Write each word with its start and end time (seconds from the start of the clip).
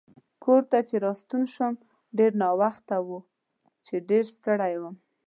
کور 0.43 0.61
ته 0.71 0.77
چې 0.87 0.95
راستون 1.05 1.43
شوم 1.53 1.73
ډېر 2.17 2.31
ناوخته 2.41 2.95
و 3.05 3.09
چې 3.85 3.95
ډېر 4.09 4.23
ستړی 4.37 4.73
وم. 4.77 4.95